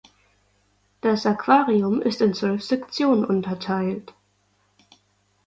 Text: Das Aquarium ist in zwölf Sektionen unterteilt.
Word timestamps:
Das 1.01 1.27
Aquarium 1.27 2.01
ist 2.01 2.21
in 2.21 2.33
zwölf 2.33 2.63
Sektionen 2.63 3.23
unterteilt. 3.23 4.15